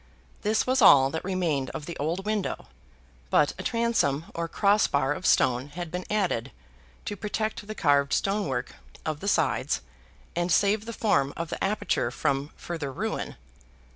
[0.41, 2.65] This was all that remained of the old window,
[3.29, 6.51] but a transom or cross bar of stone had been added
[7.05, 9.81] to protect the carved stone work of the sides,
[10.35, 13.35] and save the form of the aperture from further ruin.